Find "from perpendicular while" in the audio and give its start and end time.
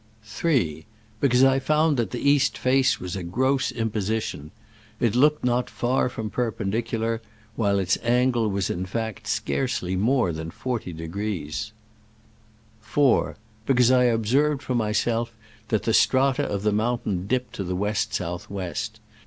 6.09-7.77